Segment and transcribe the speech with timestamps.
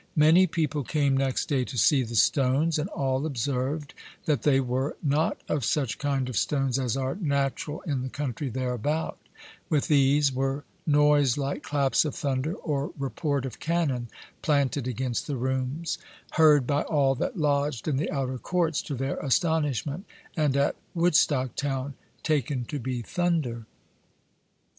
[0.15, 3.93] Many people came next day to see the stones, and all observed
[4.25, 8.49] that they were not of such kind of stones as are naturall in the countrey
[8.49, 9.19] thereabout;
[9.69, 14.07] with these were noise like claps of thunder, or report of cannon
[14.41, 15.99] planted against the rooms,
[16.31, 20.05] heard by all that lodged in the outer courts, to their astonishment,
[20.35, 21.93] and at Woodstock town,
[22.23, 23.67] taken to be thunder.